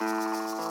[0.00, 0.69] Música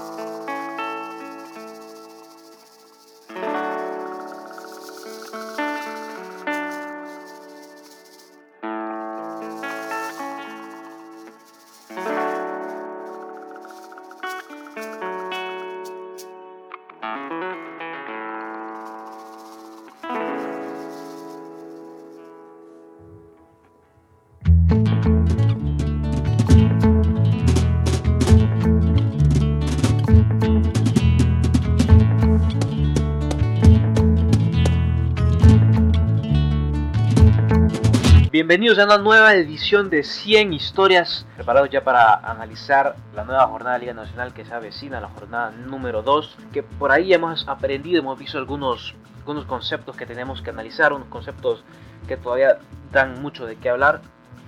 [38.40, 43.74] Bienvenidos a una nueva edición de 100 historias, preparados ya para analizar la nueva jornada
[43.74, 48.00] de Liga Nacional que se avecina, la jornada número 2, que por ahí hemos aprendido,
[48.00, 51.66] hemos visto algunos, algunos conceptos que tenemos que analizar, unos conceptos
[52.08, 52.60] que todavía
[52.94, 54.00] dan mucho de qué hablar,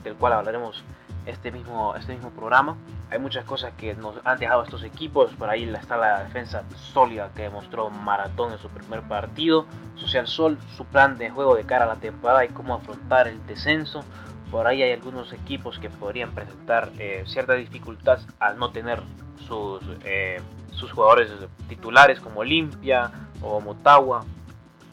[0.06, 0.86] del cual hablaremos
[1.26, 2.78] este mismo, este mismo programa.
[3.12, 5.34] Hay muchas cosas que nos han dejado estos equipos.
[5.34, 9.66] Por ahí está la defensa sólida que demostró Maratón en su primer partido.
[9.96, 13.46] Social Sol, su plan de juego de cara a la temporada y cómo afrontar el
[13.48, 14.06] descenso.
[14.50, 19.02] Por ahí hay algunos equipos que podrían presentar eh, cierta dificultad al no tener
[19.46, 21.30] sus, eh, sus jugadores
[21.68, 24.24] titulares como Olimpia o Motagua.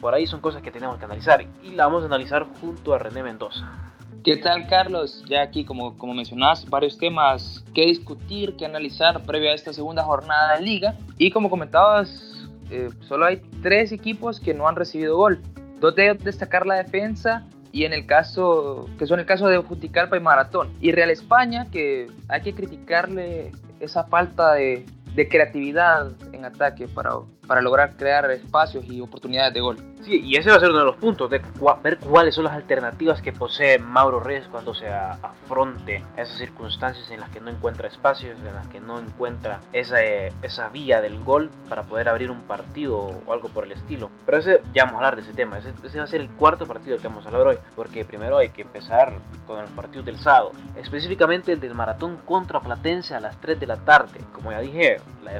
[0.01, 2.99] Por ahí son cosas que tenemos que analizar y la vamos a analizar junto a
[2.99, 3.88] René Mendoza.
[4.23, 5.23] ¿Qué tal, Carlos?
[5.29, 10.03] Ya aquí, como, como mencionabas, varios temas que discutir, que analizar previo a esta segunda
[10.03, 10.97] jornada de liga.
[11.17, 15.41] Y como comentabas, eh, solo hay tres equipos que no han recibido gol.
[15.79, 20.17] Dos de destacar la defensa y en el caso, que son el caso de Juticalpa
[20.17, 20.69] y Maratón.
[20.81, 27.11] Y Real España, que hay que criticarle esa falta de, de creatividad en ataque para,
[27.49, 29.77] para lograr crear espacios y oportunidades de gol.
[30.03, 31.41] Sí, y ese va a ser uno de los puntos, de
[31.81, 37.09] ver cuáles son las alternativas que posee Mauro Reyes cuando se afronte a esas circunstancias
[37.09, 41.23] en las que no encuentra espacios, en las que no encuentra esa, esa vía del
[41.23, 44.11] gol para poder abrir un partido o algo por el estilo.
[44.27, 46.29] Pero ese, ya vamos a hablar de ese tema, ese, ese va a ser el
[46.29, 49.13] cuarto partido que vamos a hablar hoy, porque primero hay que empezar
[49.47, 53.65] con el partido del sábado, específicamente el del maratón contra Platense a las 3 de
[53.65, 54.19] la tarde.
[54.33, 54.97] Como ya dije,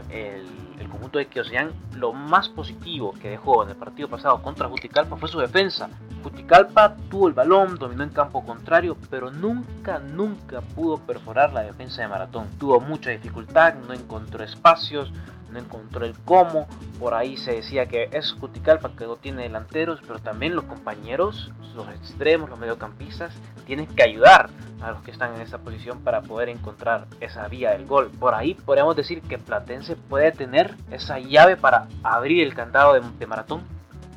[0.10, 0.48] el,
[0.80, 5.18] el, conjunto de Kiosian, lo más positivo que dejó en el partido pasado contra Juticalpa
[5.18, 5.90] fue su defensa.
[6.24, 12.02] Juticalpa tuvo el balón, dominó en campo contrario, pero nunca, nunca pudo perforar la defensa
[12.02, 12.48] de Maratón.
[12.58, 15.12] Tuvo mucha dificultad, no encontró espacios,
[15.52, 16.68] no encontró el cómo.
[17.00, 21.52] Por ahí se decía que es Juticalpa que no tiene delanteros, pero también los compañeros,
[21.76, 23.34] los extremos, los mediocampistas,
[23.66, 24.50] tienen que ayudar
[24.82, 28.10] a los que están en esa posición para poder encontrar esa vía del gol.
[28.20, 33.28] Por ahí podríamos decir que Platense puede tener esa llave para abrir el candado de,
[33.28, 33.64] maratón.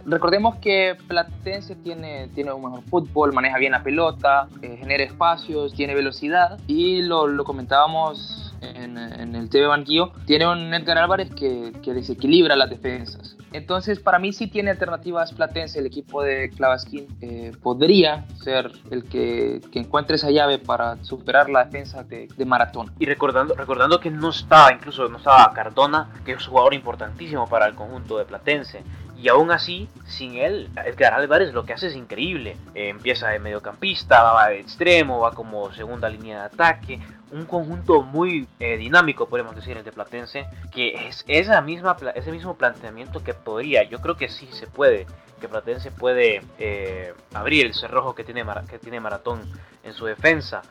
[0.04, 5.74] Recordemos que Platense tiene, tiene un mejor fútbol, maneja bien la pelota, eh, genera espacios,
[5.74, 11.72] tiene velocidad y lo, lo comentábamos en, el TV Banquillo, tiene un Edgar Álvarez que,
[11.92, 13.36] desequilibra las defensas.
[13.52, 19.04] Entonces, para mí sí tiene alternativas Platense, el equipo de Clavasquín eh, podría ser el
[19.04, 22.92] que, que, encuentre esa llave para superar la defensa de, de, Maratón.
[22.98, 27.46] Y recordando, recordando que no estaba, incluso no estaba Cardona, que es un jugador importantísimo
[27.46, 28.82] para el conjunto de Platense.
[29.22, 32.56] Y aún así, sin él, Edgar Álvarez lo que hace es increíble.
[32.74, 37.00] Eh, empieza de mediocampista, va de extremo, va como segunda línea de ataque.
[37.30, 42.32] Un conjunto muy eh, dinámico, podemos decir, el de Platense, que es esa misma, ese
[42.32, 45.06] mismo planteamiento que podría, yo creo que sí se puede,
[45.40, 49.40] que Platense puede eh, abrir el cerrojo que tiene, que tiene Maratón
[49.84, 50.62] en su defensa.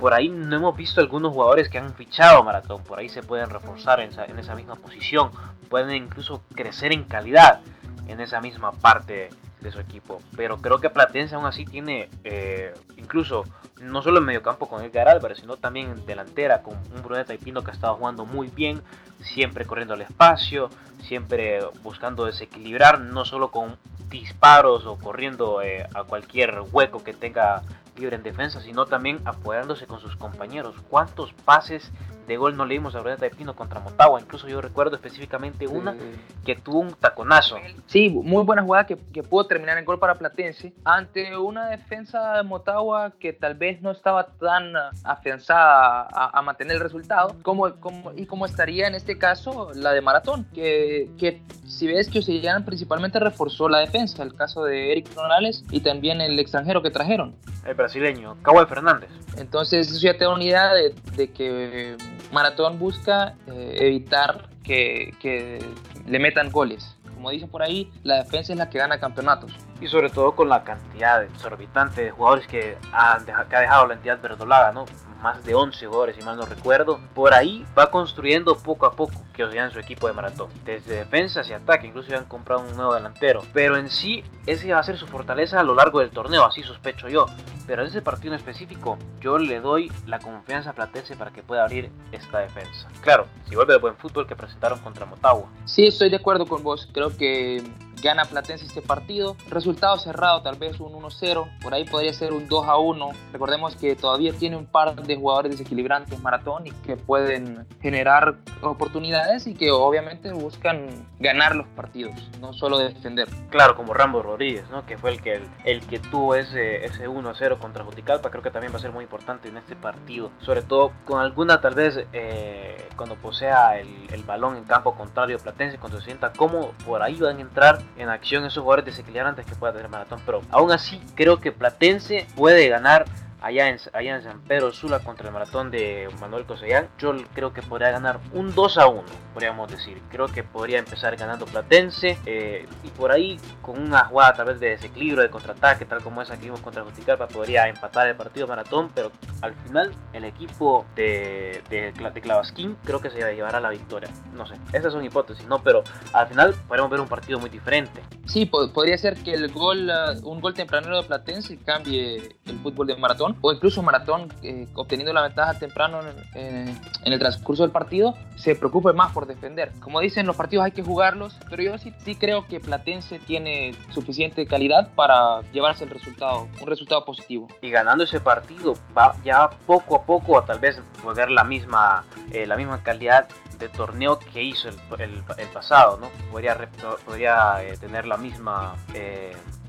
[0.00, 3.48] Por ahí no hemos visto algunos jugadores que han fichado Maratón, por ahí se pueden
[3.48, 5.30] reforzar en esa, en esa misma posición,
[5.68, 7.60] pueden incluso crecer en calidad
[8.08, 9.30] en esa misma parte
[9.60, 10.20] de su equipo.
[10.36, 13.44] Pero creo que Platense aún así tiene eh, incluso
[13.80, 17.38] no solo en mediocampo con Edgar Álvarez, sino también en delantera con un Bruneta y
[17.38, 18.82] Pino que ha estado jugando muy bien,
[19.20, 20.70] siempre corriendo al espacio,
[21.00, 23.76] siempre buscando desequilibrar, no solo con
[24.08, 27.62] disparos o corriendo eh, a cualquier hueco que tenga
[27.96, 30.76] libre en defensa, sino también apoyándose con sus compañeros.
[30.88, 31.90] ¿Cuántos pases
[32.26, 34.20] de gol no leímos a Bruneta de Pino contra Motagua?
[34.20, 35.96] Incluso yo recuerdo específicamente una
[36.44, 37.56] que tuvo un taconazo.
[37.86, 42.36] Sí, muy buena jugada que, que, pudo terminar en gol para Platense ante una defensa
[42.36, 44.72] de Motagua que tal vez no estaba tan
[45.04, 50.00] afianzada a, mantener el resultado como, como, y como estaría en este caso la de
[50.00, 55.08] Maratón, que, que si ves que Ocean principalmente reforzó la defensa, el caso de Eric
[55.14, 57.34] Ronales y también el extranjero que trajeron.
[57.66, 59.10] El brasileño, Cabo Fernández.
[59.36, 61.96] Entonces eso ya te da una idea de, de que
[62.30, 65.64] Maratón busca eh, evitar que, que
[66.06, 69.52] le metan goles como dicen por ahí, la defensa es la que gana campeonatos.
[69.80, 73.94] Y sobre todo con la cantidad exorbitante de jugadores que, han que ha dejado la
[73.94, 74.86] entidad verdolaga, ¿no?
[75.22, 77.00] Más de 11 jugadores, si mal no recuerdo.
[77.14, 81.40] Por ahí va construyendo poco a poco que os su equipo de maratón, desde defensa
[81.40, 83.42] hacia ataque, incluso ya han comprado un nuevo delantero.
[83.52, 86.62] Pero en sí, ese va a ser su fortaleza a lo largo del torneo, así
[86.62, 87.26] sospecho yo.
[87.66, 91.42] Pero en ese partido en específico, yo le doy la confianza a Platense para que
[91.42, 92.88] pueda abrir esta defensa.
[93.00, 95.48] Claro, si vuelve el buen fútbol que presentaron contra Motagua.
[95.64, 96.88] Sí, estoy de acuerdo con vos.
[96.92, 97.62] Creo que
[98.02, 99.36] gana Platense este partido.
[99.48, 103.12] Resultado cerrado, tal vez un 1-0, por ahí podría ser un 2-1.
[103.32, 109.46] Recordemos que todavía tiene un par de jugadores desequilibrantes maratón y que pueden generar oportunidades
[109.46, 113.28] y que obviamente buscan ganar los partidos, no solo defender.
[113.50, 114.84] Claro, como Rambo Rodríguez, ¿no?
[114.84, 118.72] que fue el que, el, que tuvo ese, ese 1-0 contra Juticalpa, creo que también
[118.72, 122.88] va a ser muy importante en este partido, sobre todo con alguna tal vez eh,
[122.96, 127.16] cuando posea el, el balón en campo contrario Platense, cuando se sienta cómodo, por ahí
[127.20, 130.20] van a entrar en acción esos jugadores desequilibrantes que pueda tener Maratón.
[130.26, 133.06] Pero aún así creo que Platense puede ganar
[133.42, 137.52] allá en, allá en San Pedro Sula contra el maratón de Manuel Cosellán, yo creo
[137.52, 139.02] que podría ganar un 2 a 1,
[139.34, 140.00] podríamos decir.
[140.10, 144.60] Creo que podría empezar ganando Platense eh, y por ahí con una jugada a través
[144.60, 148.46] de desequilibrio, de contraataque, tal como esa que vimos contra Juticalpa, podría empatar el partido
[148.46, 149.10] maratón, pero
[149.40, 154.08] al final el equipo de, de, de Clavasquín creo que se llevará la victoria.
[154.34, 155.62] No sé, esas son hipótesis, ¿no?
[155.62, 158.02] Pero al final podemos ver un partido muy diferente.
[158.26, 162.86] Sí, podría ser que el gol, uh, un gol tempranero de Platense cambie el fútbol
[162.86, 166.00] de maratón o incluso Maratón, eh, obteniendo la ventaja temprano
[166.34, 169.72] en, el transcurso del partido, se preocupe más por defender.
[169.80, 173.74] Como dicen, los partidos hay que jugarlos, pero yo sí, sí creo que Platense tiene
[173.90, 177.48] suficiente calidad para llevarse el resultado, un resultado positivo.
[177.60, 182.04] Y ganando ese partido va ya poco a poco a tal vez poder la misma,
[182.30, 186.08] eh, la misma calidad de torneo que hizo el, el, pasado, ¿no?
[186.30, 186.56] Podría,
[187.04, 188.74] podría eh, tener la misma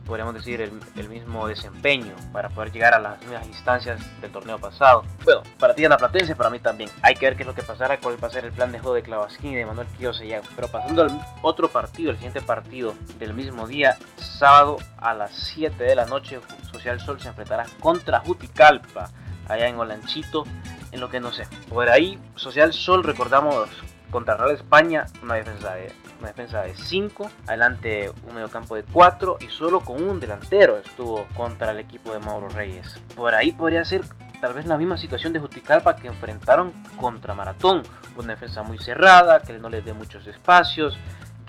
[0.06, 5.04] podríamos decir, el, mismo desempeño para poder llegar a las mismas instancias del torneo pasado.
[5.24, 6.90] Bueno, para ti la Platense, para mí también.
[7.02, 8.80] Hay que ver qué es lo que pasará, cuál va a ser el plan de
[8.80, 12.96] juego de Clavasquín y de Manuel ya Pero pasando al otro partido, el siguiente partido
[13.20, 16.40] del mismo día, sábado a las 7 de la noche,
[16.72, 19.10] Social Sol se enfrentará contra Juticalpa,
[19.48, 20.46] allá en Olanchito,
[20.92, 21.48] en lo que no sé.
[21.70, 23.70] Por ahí, Social Sol, recordamos
[24.10, 25.92] contra Real España, una defensa de
[26.30, 31.72] defensa de 5, adelante un mediocampo de 4 y solo con un delantero estuvo contra
[31.72, 33.00] el equipo de Mauro Reyes.
[33.16, 34.04] Por ahí podría ser
[34.42, 37.84] tal vez la misma situación de Juticalpa que enfrentaron contra Maratón,
[38.18, 40.98] una defensa muy cerrada, que no les dé muchos espacios,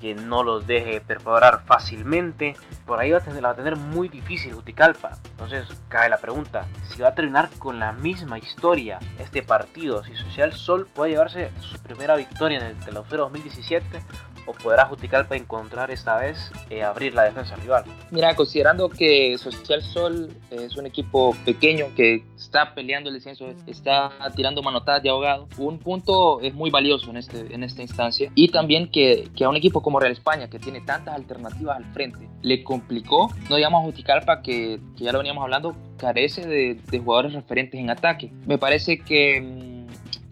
[0.04, 2.54] que no los deje perforar fácilmente.
[2.86, 5.16] Por ahí va a, tener, va a tener muy difícil Juticalpa.
[5.30, 10.14] Entonces cae la pregunta, si va a terminar con la misma historia este partido, si
[10.14, 14.02] Social Sol puede llevarse su primera victoria en el Telefero 2017
[14.46, 17.84] o podrá Juticalpa encontrar esta vez eh, abrir la defensa rival?
[18.10, 24.10] Mira, considerando que Social Sol es un equipo pequeño que está peleando el descenso, está
[24.34, 28.48] tirando manotadas de ahogado, un punto es muy valioso en, este, en esta instancia y
[28.48, 32.28] también que, que a un equipo como Real España, que tiene tantas alternativas al frente,
[32.42, 36.98] le complicó, no digamos a Juticalpa, que, que ya lo veníamos hablando, carece de, de
[36.98, 38.30] jugadores referentes en ataque.
[38.46, 39.73] Me parece que mm,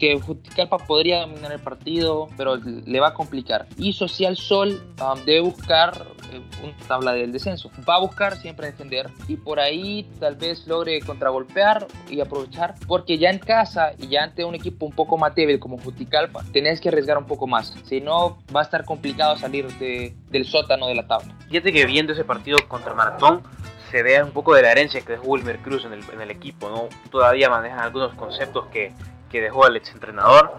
[0.03, 3.67] que Juticalpa podría dominar el partido, pero le va a complicar.
[3.77, 5.93] Y Social Sol um, debe buscar
[6.33, 7.71] eh, una tabla del descenso.
[7.87, 13.17] Va a buscar siempre defender y por ahí tal vez logre contragolpear y aprovechar, porque
[13.17, 16.81] ya en casa y ya ante un equipo un poco más débil como Juticalpa, tenés
[16.81, 17.73] que arriesgar un poco más.
[17.85, 21.33] Si no, va a estar complicado salir de, del sótano de la tabla.
[21.47, 23.41] Fíjate que viendo ese partido contra Maratón,
[23.89, 26.31] se vea un poco de la herencia que dejó Wilmer Cruz en el, en el
[26.31, 26.89] equipo, ¿no?
[27.09, 28.91] Todavía manejan algunos conceptos que
[29.33, 30.53] que dejó el entrenador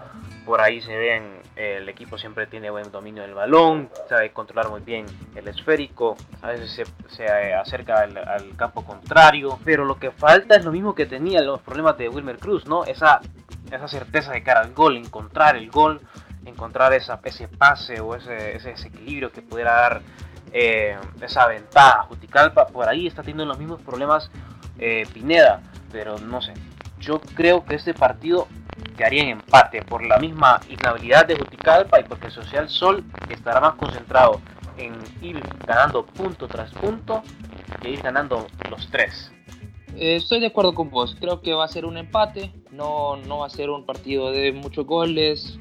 [0.45, 4.81] Por ahí se ven, el equipo siempre tiene buen dominio del balón, sabe controlar muy
[4.81, 10.65] bien el esférico, a veces se, acerca al, campo contrario, pero lo que falta es
[10.65, 12.83] lo mismo que tenía los problemas de Wilmer Cruz, ¿no?
[12.83, 13.21] Esa,
[13.71, 16.01] esa certeza de cara al gol, encontrar el gol,
[16.43, 20.01] encontrar esa, ese pase o ese, ese desequilibrio que pudiera dar
[20.51, 22.03] eh, esa ventaja.
[22.03, 24.29] Juticalpa por ahí está teniendo los mismos problemas
[24.77, 26.53] eh, Pineda, pero no sé.
[27.05, 28.47] Yo creo que este partido
[28.97, 33.75] quedaría en empate por la misma inhabilidad de Juticalpa y porque Social Sol estará más
[33.75, 34.41] concentrado
[34.77, 37.21] en ir ganando punto tras punto
[37.81, 39.31] que ir ganando los tres.
[39.95, 43.39] Eh, estoy de acuerdo con vos, creo que va a ser un empate, no, no
[43.39, 45.57] va a ser un partido de muchos goles,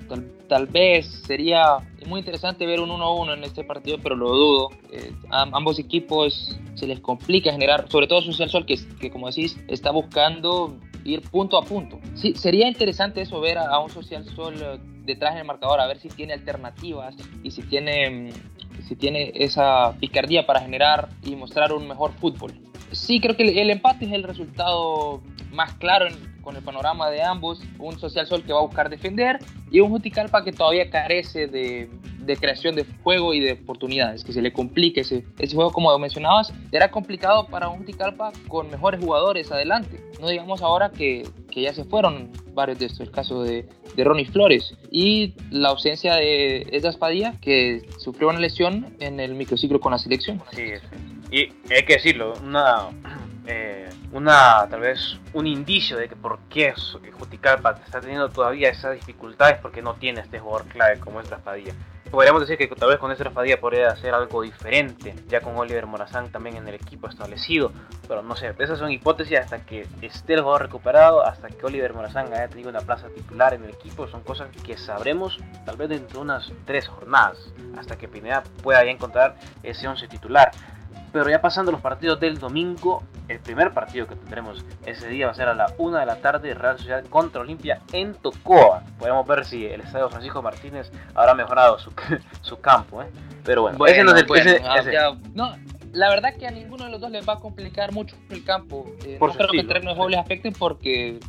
[0.49, 4.71] tal, vez sería muy interesante ver un 1-1 en este partido, pero lo dudo.
[4.91, 9.29] Eh, a, ambos equipos se les complica generar, sobre todo Social Sol, que, que como
[9.29, 12.01] decís, está buscando ir punto a punto.
[12.15, 15.99] Sí, sería interesante eso, ver a, un Social Sol eh, detrás del marcador, a ver
[15.99, 21.73] si tiene alternativas y si tiene, mm, si tiene esa picardía para generar y mostrar
[21.73, 22.53] un mejor fútbol.
[22.93, 25.23] Sí, creo que el, empate es el resultado
[25.53, 26.07] más claro
[26.43, 27.61] con el panorama de ambos.
[27.79, 29.39] Un Social Sol que va a buscar defender
[29.71, 34.33] y un Juticalpa que todavía carece de, de creación de juego y de oportunidades, que
[34.33, 39.01] se le complique ese, ese juego, como mencionabas, era complicado para un Juticalpa con mejores
[39.01, 40.01] jugadores adelante.
[40.21, 44.05] No digamos ahora que, que ya se fueron varios de estos, el caso de, de
[44.05, 49.81] Ronnie Flores y la ausencia de Esas Padilla, que sufrió una lesión en el microciclo
[49.81, 50.41] con la selección.
[50.53, 51.24] Sí, sí.
[51.35, 52.91] Y hay que decirlo, una
[53.47, 56.73] eh, una tal vez un indicio de que por qué
[57.19, 61.75] Juticalpa está teniendo todavía esas dificultades porque no tiene este jugador clave como es Raspadilla.
[62.09, 65.87] Podríamos decir que tal vez con este Raspadilla podría hacer algo diferente, ya con Oliver
[65.87, 67.73] Morazán también en el equipo establecido,
[68.07, 71.93] pero no sé, esas son hipótesis hasta que esté el jugador recuperado, hasta que Oliver
[71.93, 75.89] Morazán haya tenido una plaza titular en el equipo, son cosas que sabremos tal vez
[75.89, 80.53] dentro de unas tres jornadas, hasta que Pineda pueda ya encontrar ese 11 titular.
[81.13, 85.33] Pero ya pasando los partidos del domingo, el primer partido que tendremos ese día va
[85.33, 88.83] a ser a la 1 de la tarde, Real Sociedad contra Olimpia en Tocoa.
[88.99, 91.93] Podemos ver si el estadio Francisco Martínez habrá mejorado su,
[92.41, 93.03] su campo.
[93.03, 93.07] ¿eh?
[93.45, 95.35] Pero bueno, ese no es el...
[95.35, 95.55] No,
[95.93, 98.87] la verdad que a ninguno de los dos les va a complicar mucho el campo.
[99.05, 101.21] Eh, no creo que afecte porque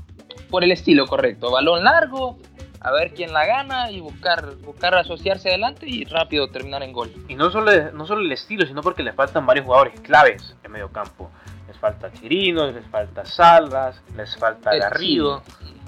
[0.50, 1.52] por el estilo correcto.
[1.52, 2.38] Balón largo,
[2.86, 7.12] a ver quién la gana y buscar, buscar asociarse adelante y rápido terminar en gol.
[7.28, 10.72] Y no solo, no solo el estilo, sino porque le faltan varios jugadores claves en
[10.72, 11.32] medio campo.
[11.68, 15.42] Les falta Chirinos, les falta Salas, les falta Garrido.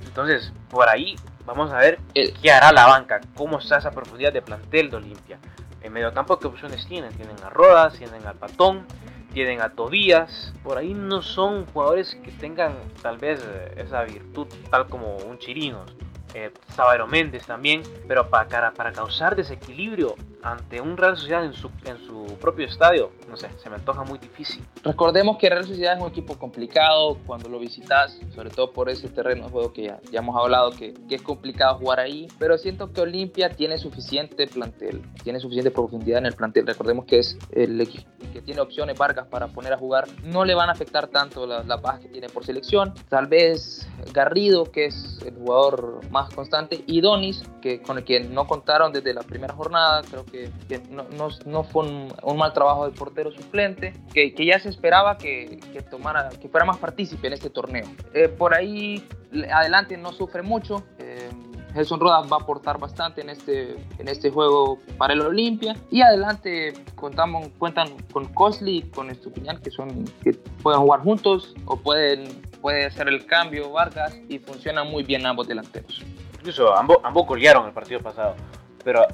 [0.08, 4.42] Entonces, por ahí vamos a ver qué hará la banca, cómo está esa profundidad de
[4.42, 5.38] plantel de Olimpia.
[5.84, 7.14] En medio campo, ¿qué opciones tienen?
[7.14, 8.88] Tienen a Rodas, tienen al Patón,
[9.34, 10.52] tienen a Tobías.
[10.64, 12.74] Por ahí no son jugadores que tengan
[13.04, 13.40] tal vez
[13.76, 15.94] esa virtud tal como un Chirinos
[16.34, 16.52] eh,
[17.08, 22.38] Méndez también, pero para, para causar desequilibrio ante un Real Sociedad en su, en su
[22.40, 24.64] propio estadio, no sé, se me antoja muy difícil.
[24.84, 29.10] Recordemos que Real Sociedad es un equipo complicado cuando lo visitas, sobre todo por ese
[29.10, 32.58] terreno de juego que ya, ya hemos hablado, que, que, es complicado jugar ahí, pero
[32.58, 36.68] siento que Olimpia tiene suficiente plantel, tiene suficiente profundidad en el plantel.
[36.68, 40.56] Recordemos que es el equipo que tiene opciones Vargas para poner a jugar, no le
[40.56, 42.94] van a afectar tanto la, la paz que tiene por selección.
[43.10, 48.22] Tal vez Garrido, que es el jugador más constante, y Donis, que, con el que
[48.22, 51.06] no contaron desde la primera jornada, creo que que, no,
[51.46, 55.82] no, fue un, mal trabajo del portero suplente, que, que ya se esperaba que, que,
[55.82, 57.86] tomara, que fuera más partícipe en este torneo.
[58.14, 59.04] Eh, por ahí
[59.52, 60.84] adelante no sufre mucho.
[61.00, 61.30] Eh,
[61.78, 65.76] Gelson Rodas va a aportar bastante en este, en este juego para el Olimpia.
[65.92, 71.54] Y adelante contamos, cuentan con Cosley y con Estupiñán, que, son, que pueden jugar juntos
[71.66, 76.04] o pueden, puede hacer el cambio Vargas y funcionan muy bien ambos delanteros.
[76.40, 78.34] Incluso ambos, ambos golearon el partido pasado.
[78.84, 79.06] Pero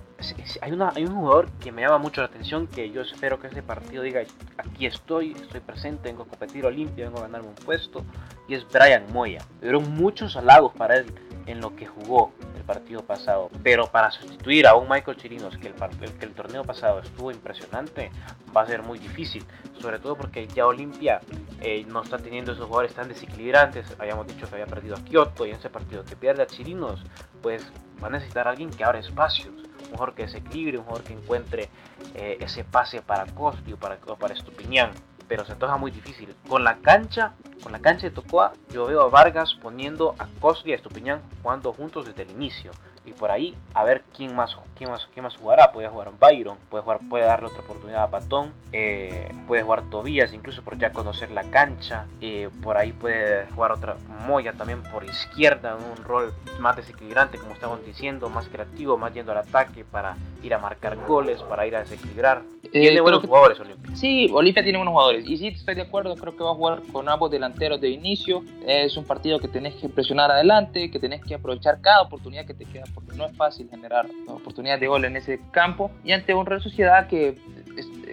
[0.61, 3.47] hay, una, hay un jugador que me llama mucho la atención, que yo espero que
[3.47, 4.21] este partido diga,
[4.57, 8.05] aquí estoy, estoy presente, vengo a competir Olimpia, vengo a ganarme un puesto,
[8.47, 9.43] y es Brian Moya.
[9.59, 11.07] Hubieron muchos halagos para él
[11.45, 13.49] en lo que jugó el partido pasado.
[13.63, 15.73] Pero para sustituir a un Michael Chirinos, que el,
[16.19, 18.11] que el torneo pasado estuvo impresionante,
[18.55, 19.43] va a ser muy difícil.
[19.79, 21.19] Sobre todo porque ya Olimpia
[21.61, 23.85] eh, no está teniendo esos jugadores tan desequilibrantes.
[23.99, 27.03] Habíamos dicho que había perdido a Kioto y en ese partido que pierde a Chirinos,
[27.41, 27.65] pues
[28.01, 29.53] va a necesitar alguien que abra espacios.
[29.53, 31.69] Un jugador que desequilibre, un jugador que encuentre
[32.15, 34.91] eh, ese pase para Costi o para, o para Estupiñán
[35.27, 36.35] pero se antoja muy difícil.
[36.47, 40.71] Con la cancha, con la cancha de Tocoa, yo veo a Vargas poniendo a Cosby
[40.71, 42.71] y a Estupiñán jugando juntos desde el inicio
[43.05, 45.71] y por ahí a ver quién más quién más quién más jugará.
[45.71, 50.33] Puede jugar Byron puede jugar puede darle otra oportunidad a Patón eh, puede jugar Tobías
[50.33, 53.95] incluso por ya conocer la cancha eh, por ahí puede jugar otra
[54.27, 59.13] Moya también por izquierda en un rol más desequilibrante como estamos diciendo más creativo más
[59.13, 62.41] yendo al ataque para ir a marcar goles para ir a desequilibrar.
[62.63, 63.95] Eh, tiene buenos jugadores Olimpia.
[63.95, 65.27] Sí Olimpia tiene buenos jugadores.
[65.27, 68.43] Y sí estoy de acuerdo creo que va a jugar con ambos delanteros de inicio.
[68.65, 72.53] Es un partido que tenés que presionar adelante que tenés que aprovechar cada oportunidad que
[72.53, 75.91] te queda porque no es fácil generar oportunidades de gol en ese campo.
[76.03, 77.37] Y ante un Real Sociedad que,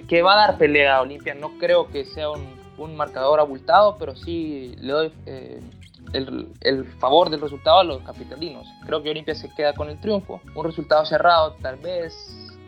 [0.09, 2.45] que va a dar pelea a Olimpia, no creo que sea un,
[2.79, 5.61] un marcador abultado, pero sí le doy eh,
[6.13, 8.67] el, el, favor del resultado a los capitalinos.
[8.87, 10.41] Creo que Olimpia se queda con el triunfo.
[10.55, 12.15] Un resultado cerrado, tal vez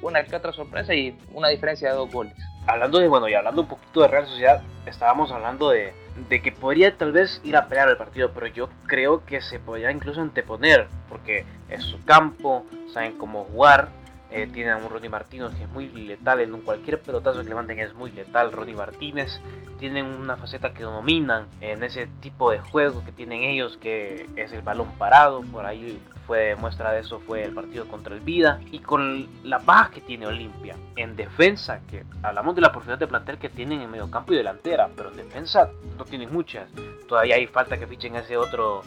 [0.03, 2.35] una que otra sorpresa y una diferencia de dos goles.
[2.67, 5.93] Hablando de, bueno, y hablando un poquito de Real Sociedad, estábamos hablando de,
[6.29, 9.59] de que podría tal vez ir a pelear el partido, pero yo creo que se
[9.59, 13.89] podría incluso anteponer, porque es su campo, saben cómo jugar,
[14.33, 17.79] Eh, tienen a un Ronnie Martínez que es muy letal, en cualquier pelotazo que levanten
[17.79, 18.51] es muy letal.
[18.51, 19.41] Ronnie Martínez
[19.79, 24.53] tienen una faceta que dominan en ese tipo de juego que tienen ellos, que es
[24.53, 25.43] el balón parado.
[25.43, 29.59] Por ahí fue muestra de eso fue el partido contra el Vida y con la
[29.59, 33.83] baja que tiene Olimpia en defensa, que hablamos de la profundidad de plantel que tienen
[33.83, 36.69] en medio campo y delantera, pero en defensa no tienen muchas.
[37.07, 38.83] Todavía hay falta que fichen ese otro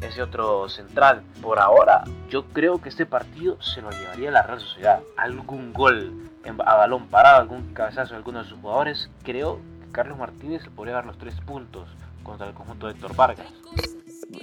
[0.00, 1.22] ese otro central.
[1.42, 5.00] Por ahora, yo creo que este partido se lo llevaría la Real Sociedad.
[5.16, 6.30] Algún gol
[6.64, 9.10] a balón parado, algún cabezazo de alguno de sus jugadores.
[9.22, 11.88] Creo que Carlos Martínez podría dar los tres puntos
[12.22, 13.46] contra el conjunto de Héctor Vargas.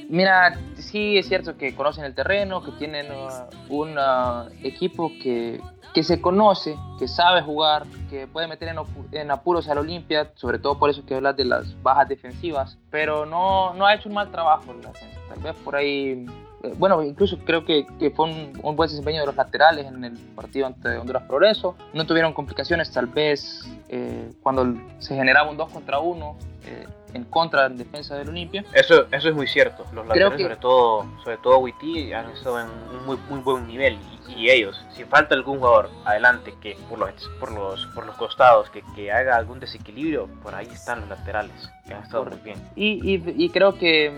[0.09, 5.61] Mira, sí es cierto que conocen el terreno, que tienen uh, un uh, equipo que,
[5.93, 8.77] que, se conoce, que sabe jugar, que puede meter en,
[9.11, 13.25] en apuros al Olimpia, sobre todo por eso que hablas de las bajas defensivas, pero
[13.25, 15.16] no, no ha hecho un mal trabajo en la defensa.
[15.29, 16.25] Tal vez por ahí
[16.63, 20.13] eh, bueno, incluso creo que, que fue un, buen desempeño de los laterales en el
[20.35, 21.75] partido ante Honduras Progreso.
[21.93, 26.35] No tuvieron complicaciones, tal vez eh, cuando se generaba un 2 contra 1
[26.67, 28.65] eh, en contra en defensa del Olimpia.
[28.73, 29.85] Eso, eso es muy cierto.
[29.93, 33.97] Los laterales, sobre todo, sobre todo Witty, han estado en un muy, muy buen nivel.
[34.27, 38.69] Y, ellos, si falta algún jugador adelante que por los, por los, por los costados
[38.69, 42.61] que, que haga algún desequilibrio, por ahí están los laterales, que han estado muy bien.
[42.75, 44.13] Y, y, y creo que,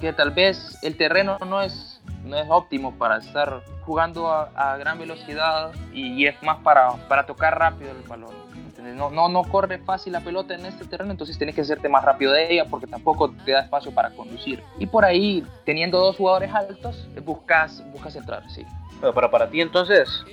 [0.00, 1.94] que tal vez el terreno no es
[2.24, 7.58] no es óptimo para estar jugando a, gran velocidad y, es más para, para tocar
[7.58, 8.34] rápido el balón.
[8.92, 12.04] No, no, no, corre fácil la pelota en este terreno, entonces tienes que hacerte más
[12.04, 14.62] rápido de ella porque tampoco te da espacio para conducir.
[14.78, 18.66] Y por ahí, teniendo dos jugadores altos, buscas, buscas entrar, sí.
[19.00, 20.24] Pero para, para ti entonces,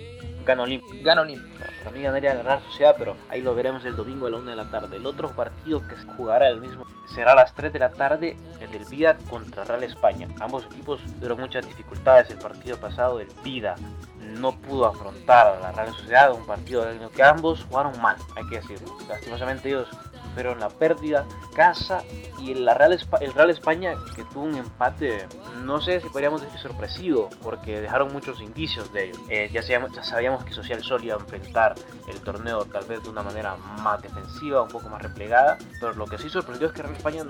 [0.46, 1.04] gana Olimpia.
[1.04, 1.68] Gana Olimpia.
[1.84, 4.50] Para mí ganaría la Real Sociedad, pero ahí lo veremos el domingo a la 1
[4.50, 4.98] de la tarde.
[4.98, 8.38] El otro partido que se jugará el mismo será a las 3 de la tarde,
[8.60, 10.28] el del Vida contra Real España.
[10.40, 13.20] Ambos equipos tuvieron muchas dificultades el partido pasado.
[13.20, 13.76] El Vida
[14.20, 18.16] no pudo afrontar a la Real Sociedad, un partido en el que ambos jugaron mal,
[18.36, 18.98] hay que decirlo.
[19.08, 19.88] Lastimosamente ellos
[20.36, 22.04] pero en la pérdida, casa
[22.40, 25.28] y el Real, el Real España que tuvo un empate,
[25.64, 29.20] no sé si podríamos decir sorpresivo, porque dejaron muchos indicios de ello.
[29.30, 31.76] Eh, ya, sabíamos, que Social Sol iba a enfrentar
[32.08, 36.06] el torneo tal vez de una manera más defensiva, un poco más replegada, pero lo
[36.06, 37.24] que sí sorprendió es que Real España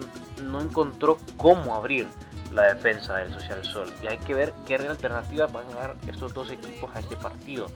[0.44, 2.08] no encontró cómo abrir
[2.54, 3.92] la defensa del Social Sol.
[4.04, 7.68] Y hay que ver qué alternativas van a dar estos dos equipos a este partido.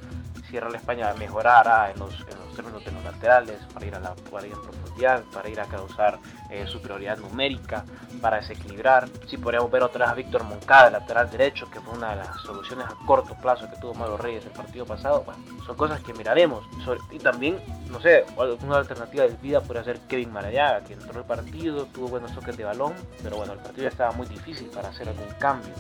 [0.49, 3.99] Si Real España mejorará en los, en los términos de los laterales, para ir a
[3.99, 6.19] la para ir en profundidad, para ir a causar
[6.49, 7.83] eh, superioridad numérica,
[8.21, 9.07] para desequilibrar.
[9.27, 12.41] Si podríamos ver otra vez a Víctor Moncada, lateral derecho, que fue una de las
[12.41, 15.25] soluciones a corto plazo que tuvo Mauro Reyes el partido pasado,
[15.65, 16.63] son cosas que miraremos.
[17.11, 18.25] y también, no sé,
[18.63, 22.55] una alternativa de vida podría ser Kevin Marayaga, que entró el partido, tuvo buenos toques
[22.57, 25.73] de balón, pero bueno, el partido ya estaba muy difícil para hacer algún cambio.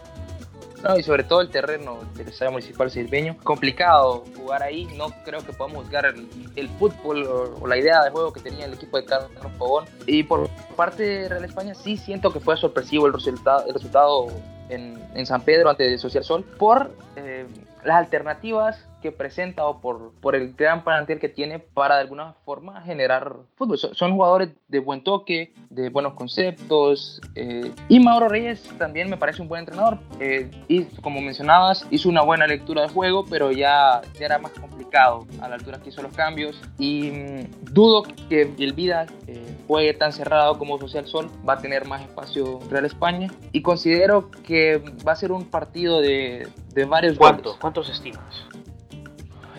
[0.85, 3.35] No, y sobre todo el terreno del Estadio Municipal Silveño.
[3.43, 4.85] Complicado jugar ahí.
[4.95, 7.25] No creo que podamos buscar el, fútbol
[7.59, 9.85] o, la idea de juego que tenía el equipo de Carlos Pogón.
[10.05, 14.27] Y por parte de Real España, sí siento que fue sorpresivo el resultado, el resultado
[14.69, 17.47] en, en San Pedro ante Social Sol por eh,
[17.83, 22.33] las alternativas que presenta o por, por el gran plantel que tiene para de alguna
[22.43, 23.77] forma generar fútbol.
[23.77, 27.21] Son, jugadores de buen toque, de buenos conceptos.
[27.35, 29.99] Eh, y Mauro Reyes también me parece un buen entrenador.
[30.19, 34.53] Eh, y como mencionabas, hizo una buena lectura de juego, pero ya, ya era más
[34.53, 36.59] complicado a la altura que hizo los cambios.
[36.79, 41.29] Y mm, dudo que el Vida eh, juegue tan cerrado como Social Sol.
[41.47, 43.29] Va a tener más espacio Real España.
[43.51, 47.55] Y considero que va a ser un partido de, de varios ¿Cuánto?
[47.59, 48.47] ¿Cuántos estimas?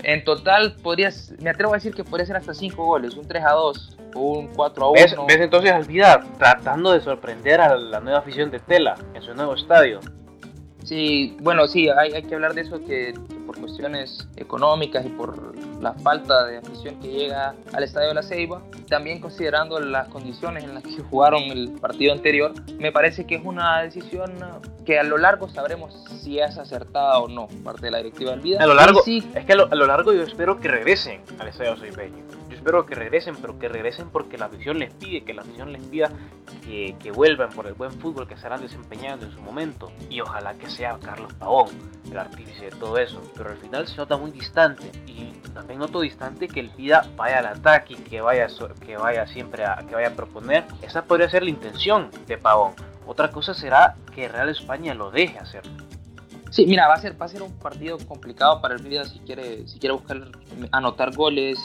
[0.07, 3.43] En total, podrías, me atrevo a decir que podría ser hasta 5 goles, un 3
[3.45, 5.01] a 2 o un 4 a 1.
[5.03, 9.23] ¿Ves, ¿Ves entonces al Vida tratando de sorprender a la nueva afición de Tela en
[9.23, 9.99] su nuevo estadio?
[10.85, 13.15] Sí, bueno, sí, hay, hay que hablar de eso que,
[13.57, 18.23] por cuestiones económicas y por la falta de afición que llega al Estadio de la
[18.23, 23.37] Ceiba, también considerando las condiciones en las que jugaron el partido anterior, me parece que
[23.37, 24.33] es una decisión
[24.85, 28.41] que a lo largo sabremos si es acertada o no, parte de la directiva del
[28.41, 28.63] Vida.
[28.63, 31.77] A lo largo, sí, es que a lo, largo yo espero que regresen al Estadio
[31.77, 32.25] Ceibeño.
[32.67, 35.81] Espero que regresen, pero que regresen porque la afición les pide, que la afición les
[35.85, 36.11] pida
[36.65, 39.93] que, que vuelvan por el buen fútbol que se harán desempeñando en su momento.
[40.11, 41.69] Y ojalá que sea Carlos Pavón
[42.11, 43.23] el artífice de todo eso.
[43.37, 44.91] Pero al final se nota muy distante.
[45.07, 48.49] Y también noto distante que el Vida vaya al ataque y que vaya,
[48.85, 50.65] que vaya siempre a, que vaya a proponer.
[50.83, 52.73] Esa podría ser la intención de Pavón.
[53.07, 55.63] Otra cosa será que Real España lo deje hacer.
[56.51, 59.19] Sí, mira, va a ser, va a ser un partido complicado para el Vida si
[59.21, 60.31] quiere, si quiere buscar
[60.73, 61.59] anotar goles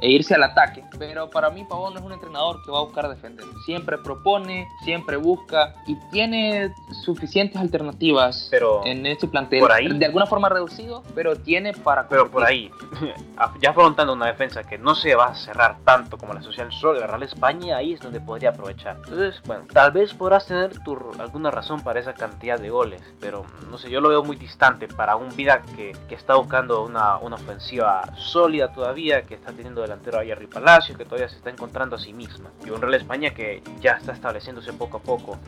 [0.00, 0.82] e irse al ataque.
[0.98, 3.44] Pero para mí Pavón no es un entrenador que va a buscar defender.
[3.64, 6.72] Siempre propone, siempre busca y tiene
[7.04, 9.98] suficientes alternativas pero en este plantel.
[9.98, 12.08] de alguna forma reducido, pero tiene para...
[12.08, 12.70] Pero por ahí,
[13.60, 16.96] ya afrontando una defensa que no se va a cerrar tanto como la Social Sol,
[16.96, 18.96] agarrar España, ahí es donde podría aprovechar.
[18.96, 23.44] Entonces, bueno, tal vez podrás tener tu, alguna razón para esa cantidad de goles, pero
[23.70, 27.18] no sé, yo lo veo muy distante para un Vida que, que está buscando una,
[27.18, 31.50] una ofensiva sólida todavía, que está teniendo delantero a Jerry Palacio, que todavía se está
[31.50, 32.50] encontrando a sí misma.
[32.64, 35.38] Y un Real España que ya está estableciéndose poco a poco.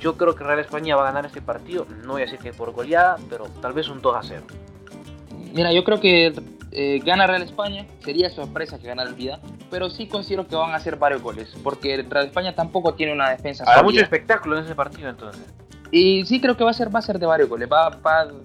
[0.00, 2.52] Yo creo que Real España va a ganar este partido, no voy a decir que
[2.52, 4.42] por goleada, pero tal vez un 2 a 0.
[5.52, 6.32] Mira, yo creo que
[6.72, 10.70] eh, gana Real España, sería sorpresa que ganara el Vida, pero sí considero que van
[10.70, 14.64] a hacer varios goles, porque Real España tampoco tiene una defensa Habrá mucho espectáculo en
[14.64, 15.42] ese partido entonces.
[15.92, 17.68] Y sí creo que va a ser, va a ser de varios goles.
[17.70, 17.98] Va,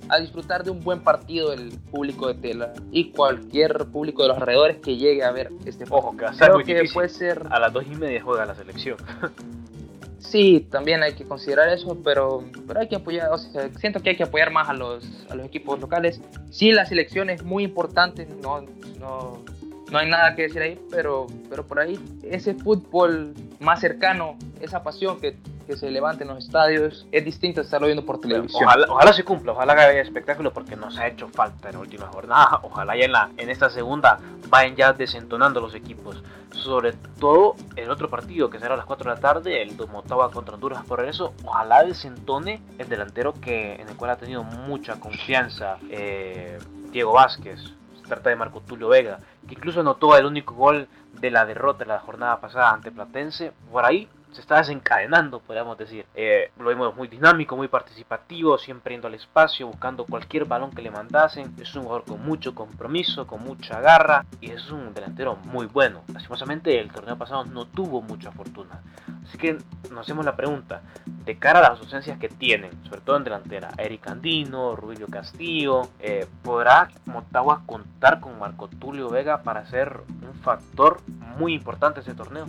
[0.09, 4.37] a disfrutar de un buen partido el público de Tela y cualquier público de los
[4.37, 7.45] alrededores que llegue a ver este Ojo, que va muy que puede ser...
[7.49, 8.97] A las dos y media juega la selección.
[10.19, 14.11] sí, también hay que considerar eso, pero, pero hay que apoyar, o sea, siento que
[14.11, 16.21] hay que apoyar más a los, a los equipos locales.
[16.49, 18.61] Sí, la selección es muy importante, no,
[18.99, 19.43] no,
[19.91, 24.83] no hay nada que decir ahí, pero, pero por ahí ese fútbol más cercano, esa
[24.83, 27.07] pasión que que se levanten los estadios.
[27.11, 28.69] Es distinto estarlo viendo por televisión.
[28.89, 32.07] Ojalá, se cumpla, ojalá que haya espectáculo porque nos ha hecho falta en la última
[32.07, 32.59] jornada.
[32.63, 34.19] Ojalá ya en, la, en esta segunda
[34.49, 36.23] vayan ya desentonando los equipos.
[36.51, 40.31] Sobre todo el otro partido que será a las 4 de la tarde, el Motagua
[40.31, 41.33] contra Honduras por eso.
[41.43, 46.57] Ojalá desentone el delantero que, en el cual ha tenido mucha confianza eh,
[46.91, 47.59] Diego Vázquez.
[48.05, 51.79] Se trata de Marco Tulio Vega, que incluso anotó el único gol de la derrota
[51.79, 53.51] de la jornada pasada ante Platense.
[53.71, 56.05] Por ahí se está desencadenando, podríamos decir.
[56.13, 60.81] Eh, lo vemos muy dinámico, muy participativo, siempre yendo al espacio, buscando cualquier balón que
[60.81, 61.55] le mandasen.
[61.61, 66.03] Es un jugador con mucho compromiso, con mucha garra y es un delantero muy bueno.
[66.13, 68.81] Lastimosamente el torneo pasado no tuvo mucha fortuna.
[69.23, 69.57] Así que
[69.89, 73.71] nos hacemos la pregunta, de cara a las ausencias que tienen, sobre todo en delantera,
[73.77, 80.33] Eric Andino, Rubilio Castillo, eh, ¿podrá Motagua contar con Marco Tulio Vega para ser un
[80.41, 80.99] factor
[81.37, 82.47] muy importante ese torneo?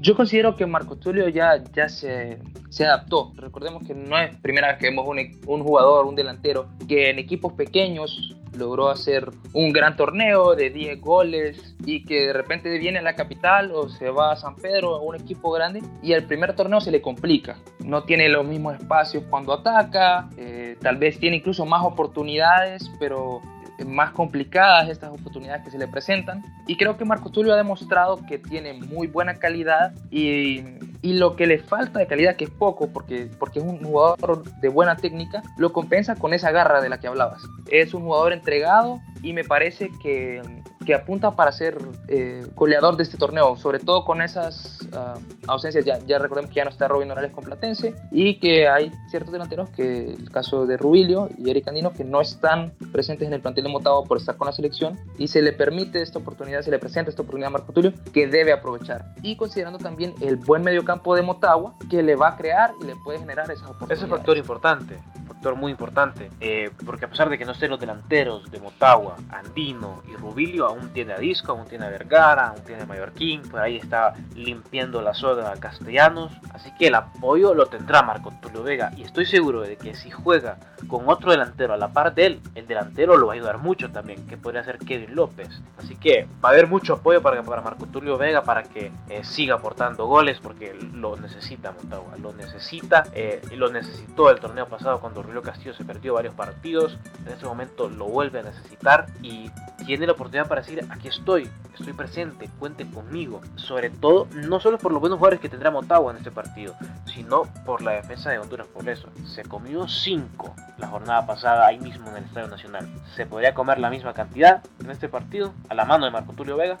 [0.00, 2.38] Yo considero que Marco Tulio ya, ya se,
[2.70, 3.32] se adaptó.
[3.34, 7.18] Recordemos que no es primera vez que vemos un, un, jugador, un delantero, que en
[7.18, 12.98] equipos pequeños logró hacer un gran torneo de 10 goles y que de repente viene
[12.98, 16.24] a la capital o se va a San Pedro, a un equipo grande, y el
[16.24, 17.56] primer torneo se le complica.
[17.84, 23.42] No tiene los mismos espacios cuando ataca, eh, tal vez tiene incluso más oportunidades, pero
[23.86, 26.44] más complicadas estas oportunidades que se le presentan.
[26.66, 30.62] Y creo que Marco Tulio ha demostrado que tiene muy buena calidad y,
[31.02, 34.44] y, lo que le falta de calidad, que es poco, porque, porque es un jugador
[34.60, 37.42] de buena técnica, lo compensa con esa garra de la que hablabas.
[37.70, 40.42] Es un jugador entregado y me parece que,
[40.84, 41.78] que apunta para ser
[42.08, 45.14] eh, goleador de este torneo, sobre todo con esas ah,
[45.46, 45.84] ausencias.
[45.84, 49.32] Ya, ya recordemos que ya no está Robin Morales con Platense y que hay ciertos
[49.32, 53.40] delanteros, que el caso de Rubilio y Eric Andino, que no están presentes en el
[53.40, 56.70] plantel de Motagua por estar con la selección y se le permite esta oportunidad, se
[56.70, 59.14] le presenta esta oportunidad a Marco Tulio que debe aprovechar.
[59.22, 62.96] Y considerando también el buen mediocampo de Motagua que le va a crear y le
[62.96, 63.98] puede generar esas oportunidades.
[63.98, 67.78] Ese factor importante, factor muy importante, eh, porque a pesar de que no estén los
[67.78, 72.64] delanteros de Motagua, Andino y Rubilio, aún tiene a Disco, aún tiene a Vergara, aún
[72.64, 77.54] tiene a Mallorquín, por ahí está limpiando la soda a Castellanos, así que el apoyo
[77.54, 81.74] lo tendrá Marco Tulio Vega y estoy seguro de que si juega con otro delantero
[81.74, 84.64] a la par de él, el delantero lo va a ayudar mucho también, que podría
[84.64, 85.48] ser Kevin López.
[85.78, 89.24] Así que va a haber mucho apoyo para, para Marco Tulio Vega para que eh,
[89.24, 94.66] siga aportando goles porque lo necesita Motagua, lo necesita eh, y lo necesitó el torneo
[94.66, 98.97] pasado cuando Rubio Castillo se perdió varios partidos, en este momento lo vuelve a necesitar
[99.22, 99.50] y
[99.86, 103.40] tiene la oportunidad para decir aquí estoy, estoy presente, cuente conmigo.
[103.56, 106.74] Sobre todo, no solo por los buenos jugadores que tendrá Motagua en este partido,
[107.06, 108.66] sino por la defensa de Honduras.
[108.66, 112.88] Por eso, se comió 5 la jornada pasada ahí mismo en el Estadio Nacional.
[113.16, 116.56] ¿Se podría comer la misma cantidad en este partido a la mano de Marco Tulio
[116.56, 116.78] Vega?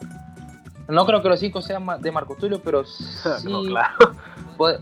[0.88, 3.50] No creo que los 5 sean de Marco Tulio, pero sí.
[3.50, 3.96] no, claro.
[4.58, 4.80] Pues,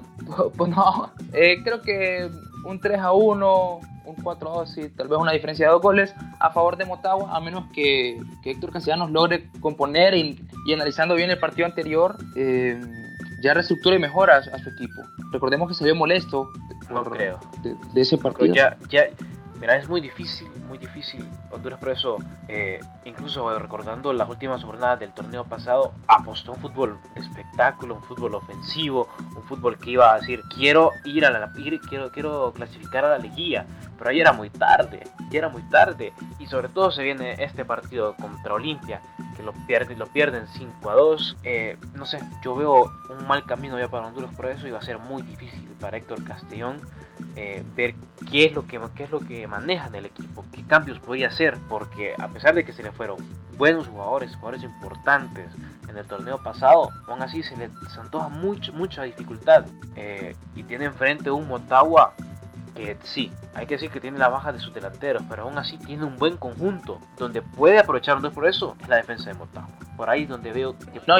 [0.57, 2.31] pues no, eh, creo que
[2.64, 6.51] un 3 a 1 un 4-2 y tal vez una diferencia de dos goles a
[6.51, 10.38] favor de Motagua, a menos que, que Héctor Castellanos logre componer y,
[10.73, 12.81] analizando bien el partido anterior, eh,
[13.40, 15.03] ya reestructure y mejora a, su equipo.
[15.33, 16.49] Recordemos que se vio molesto
[16.90, 17.40] no creo.
[17.62, 18.55] De, ese partido.
[18.55, 19.07] Ya, ya,
[19.61, 21.27] Mira, es muy difícil, muy difícil.
[21.51, 26.99] Honduras por eso, eh, incluso recordando las últimas jornadas del torneo pasado, apostó un fútbol
[27.14, 31.53] espectáculo, un fútbol ofensivo, un fútbol que iba a decir, quiero ir a la,
[31.88, 33.64] quiero, quiero clasificar a la liguilla,
[33.97, 36.12] pero ahí era muy tarde, ya era muy tarde.
[36.38, 39.01] Y sobre todo se viene este partido contra Olimpia,
[39.37, 41.37] que lo pierden, lo pierden 5 a 2.
[41.45, 44.81] Eh, no sé, yo veo un mal camino ya para Honduras por eso y va
[44.81, 46.81] a ser muy difícil para Héctor Castellón
[47.37, 47.95] eh, ver
[48.31, 51.29] qué es lo que qué es lo que maneja en el equipo, qué cambios podía
[51.29, 53.19] hacer, porque a pesar de que se le fueron
[53.57, 55.47] buenos jugadores, jugadores importantes
[55.89, 60.63] en el torneo pasado, aún así se le se antoja mucho, mucha dificultad eh, y
[60.63, 62.15] tiene enfrente un Motagua
[62.75, 65.79] que sí, hay que decir que tiene la baja de sus delanteros, pero aún así
[65.79, 69.75] tiene un buen conjunto donde puede aprovechar por eso es la defensa de Motagua.
[69.97, 71.17] Por ahí donde veo que no,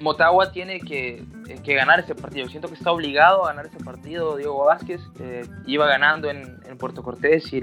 [0.00, 1.24] Motagua tiene que,
[1.64, 2.48] que, ganar ese partido.
[2.48, 4.36] Siento que está obligado a ganar ese partido.
[4.36, 7.62] Diego Vázquez eh, iba ganando en, en Puerto Cortés y,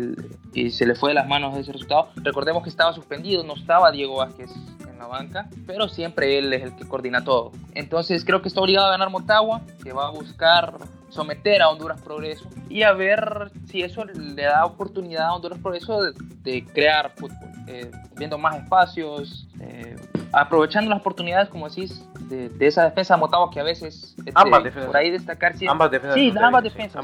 [0.54, 2.10] y, se le fue de las manos ese resultado.
[2.16, 4.52] Recordemos que estaba suspendido, no estaba Diego Vázquez
[4.90, 7.52] en la banca, pero siempre él es el que coordina todo.
[7.74, 10.74] Entonces creo que está obligado a ganar Motagua, que va a buscar
[11.16, 16.02] someter a Honduras Progreso y a ver si eso le da oportunidad a Honduras Progreso
[16.44, 19.96] de, crear fútbol, eh, viendo más espacios, eh,
[20.34, 24.98] aprovechando las oportunidades, como decís, de, esa defensa Motagua que a veces este, ambas por
[24.98, 27.04] ahí destacar ambas defensas sí ambas defensas.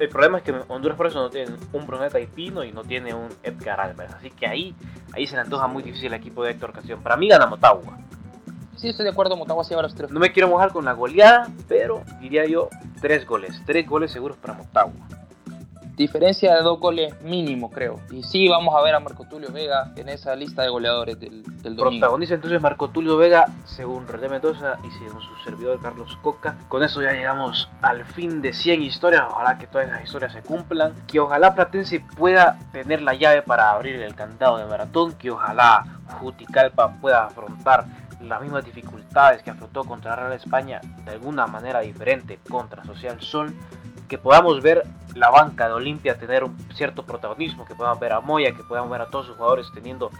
[0.00, 3.28] El problema es que Honduras Progreso no tiene un Brunet Taipino y no tiene un
[3.42, 4.14] Edgar Álvarez.
[4.14, 4.74] Así que ahí
[5.12, 7.98] ahí se le antoja muy difícil el equipo de Héctor Castillo para mí gana Motagua
[8.76, 10.10] Sí, estoy de acuerdo, Motagua se los tres.
[10.10, 12.68] No me quiero mojar con la goleada, pero diría yo
[13.00, 13.60] tres goles.
[13.66, 14.92] Tres goles seguros para Motagua.
[15.96, 18.00] Diferencia de dos goles mínimo, creo.
[18.10, 21.44] Y sí, vamos a ver a Marco Tulio Vega en esa lista de goleadores del,
[21.62, 22.00] del domingo.
[22.00, 26.56] Protagoniza entonces Marco Tulio Vega, según René Mendoza y según su servidor Carlos Coca.
[26.68, 29.22] Con eso ya llegamos al fin de 100 historias.
[29.30, 30.94] Ojalá que todas esas historias se cumplan.
[31.06, 35.12] Que ojalá Platense pueda tener la llave para abrir el candado de maratón.
[35.12, 35.84] Que ojalá
[36.18, 37.86] Juticalpa pueda afrontar
[38.28, 43.54] las mismas dificultades que afrontó contra Real España de alguna manera diferente contra Social Sol,
[44.08, 44.82] que podamos ver
[45.14, 48.90] la banca de Olimpia tener un cierto protagonismo, que podamos ver a Moya, que podamos
[48.90, 50.10] ver a todos sus jugadores teniendo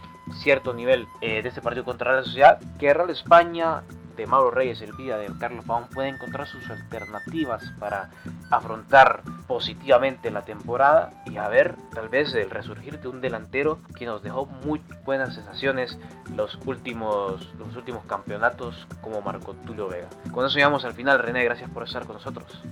[0.43, 3.83] cierto nivel eh, de este partido contra Real Sociedad, que Real España
[4.17, 8.11] de Mauro Reyes, el día de Carlos Pavón, puede encontrar sus alternativas para
[8.51, 14.07] afrontar positivamente la temporada y a ver tal vez el resurgir de un delantero que
[14.07, 15.99] nos dejó muy buenas sensaciones
[16.35, 20.09] los últimos, los últimos campeonatos como Marco Tulio Vega.
[20.33, 22.63] Con eso llegamos al final, René, gracias por estar con nosotros.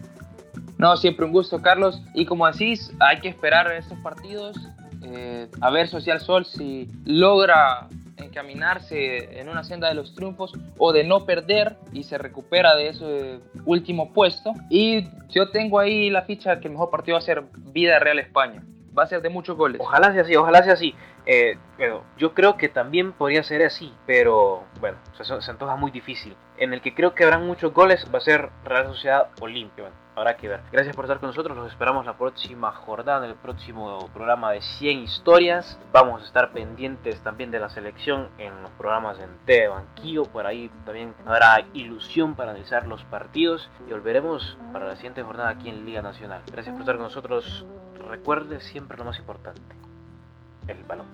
[0.78, 2.02] No, siempre un gusto, Carlos.
[2.14, 4.56] Y como decís, hay que esperar estos partidos,
[5.02, 7.88] eh, a ver Social Sol si logra
[8.22, 12.88] encaminarse en una senda de los triunfos o de no perder y se recupera de
[12.88, 14.52] ese último puesto.
[14.70, 18.18] Y yo tengo ahí la ficha que el mejor partido va a ser Vida Real
[18.18, 18.62] España.
[18.96, 19.80] Va a ser de muchos goles.
[19.80, 20.94] Ojalá sea así, ojalá sea así.
[21.24, 25.90] Eh, pero yo creo que también podría ser así, pero bueno, se, se, antoja muy
[25.90, 26.36] difícil.
[26.62, 29.90] En el que creo que habrán muchos goles va a ser Real Sociedad Olimpia.
[30.14, 30.60] Habrá que ver.
[30.70, 31.56] Gracias por estar con nosotros.
[31.56, 35.76] Los esperamos la próxima jornada, en el próximo programa de 100 historias.
[35.92, 40.22] Vamos a estar pendientes también de la selección en los programas en T Banquillo.
[40.26, 43.68] Por ahí también habrá ilusión para analizar los partidos.
[43.88, 46.42] Y volveremos para la siguiente jornada aquí en Liga Nacional.
[46.46, 47.66] Gracias por estar con nosotros.
[48.08, 49.74] Recuerde siempre lo más importante:
[50.68, 51.08] el balón.